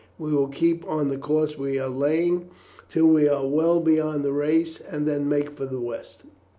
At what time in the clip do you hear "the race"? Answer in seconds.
4.25-4.79